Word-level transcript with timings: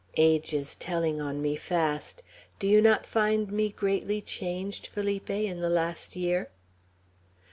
Age 0.17 0.51
is 0.51 0.75
telling 0.75 1.21
on 1.21 1.43
me 1.43 1.55
fast. 1.55 2.23
Do 2.57 2.65
you 2.67 2.81
not 2.81 3.05
find 3.05 3.51
me 3.51 3.69
greatly 3.71 4.19
changed, 4.19 4.87
Felipe, 4.87 5.29
in 5.29 5.59
the 5.59 5.69
last 5.69 6.15
year?" 6.15 6.49